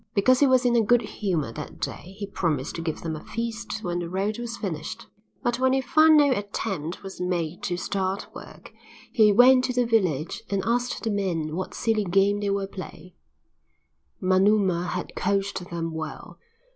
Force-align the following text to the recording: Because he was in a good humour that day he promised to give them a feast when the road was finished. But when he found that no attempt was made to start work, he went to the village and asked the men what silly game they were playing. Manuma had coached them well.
Because 0.15 0.39
he 0.39 0.47
was 0.47 0.65
in 0.65 0.75
a 0.75 0.81
good 0.83 1.03
humour 1.03 1.51
that 1.51 1.79
day 1.79 2.15
he 2.17 2.25
promised 2.25 2.73
to 2.73 2.81
give 2.81 3.01
them 3.01 3.15
a 3.15 3.23
feast 3.23 3.83
when 3.83 3.99
the 3.99 4.09
road 4.09 4.39
was 4.39 4.57
finished. 4.57 5.05
But 5.43 5.59
when 5.59 5.73
he 5.73 5.81
found 5.81 6.19
that 6.19 6.25
no 6.27 6.31
attempt 6.33 7.03
was 7.03 7.21
made 7.21 7.61
to 7.61 7.77
start 7.77 8.25
work, 8.33 8.73
he 9.11 9.31
went 9.31 9.63
to 9.65 9.73
the 9.73 9.85
village 9.85 10.41
and 10.49 10.63
asked 10.65 11.03
the 11.03 11.11
men 11.11 11.55
what 11.55 11.75
silly 11.75 12.03
game 12.03 12.39
they 12.39 12.49
were 12.49 12.65
playing. 12.65 13.13
Manuma 14.19 14.87
had 14.87 15.13
coached 15.15 15.69
them 15.69 15.93
well. 15.93 16.39